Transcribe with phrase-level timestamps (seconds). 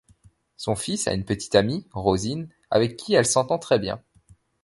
[0.57, 4.01] Son fils a une petite amie, Rosine, avec qui elle s’entend très bien.